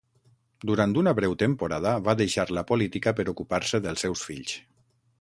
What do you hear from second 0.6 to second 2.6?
Durant una breu temporada, va deixar